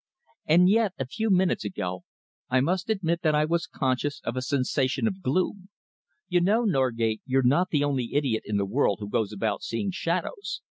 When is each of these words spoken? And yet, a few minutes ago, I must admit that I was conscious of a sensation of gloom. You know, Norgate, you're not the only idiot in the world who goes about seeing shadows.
And 0.47 0.67
yet, 0.67 0.93
a 0.97 1.05
few 1.05 1.29
minutes 1.29 1.63
ago, 1.63 2.05
I 2.49 2.59
must 2.59 2.89
admit 2.89 3.21
that 3.21 3.35
I 3.35 3.45
was 3.45 3.67
conscious 3.67 4.19
of 4.23 4.35
a 4.35 4.41
sensation 4.41 5.07
of 5.07 5.21
gloom. 5.21 5.69
You 6.27 6.41
know, 6.41 6.63
Norgate, 6.63 7.21
you're 7.23 7.43
not 7.43 7.69
the 7.69 7.83
only 7.83 8.15
idiot 8.15 8.41
in 8.47 8.57
the 8.57 8.65
world 8.65 8.97
who 8.99 9.07
goes 9.07 9.31
about 9.31 9.61
seeing 9.61 9.91
shadows. 9.91 10.63